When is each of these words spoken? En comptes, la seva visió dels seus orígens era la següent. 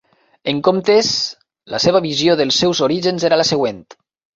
En 0.53 0.61
comptes, 0.67 1.11
la 1.75 1.83
seva 1.85 2.03
visió 2.09 2.41
dels 2.43 2.61
seus 2.67 2.85
orígens 2.91 3.33
era 3.33 3.43
la 3.45 3.51
següent. 3.57 3.85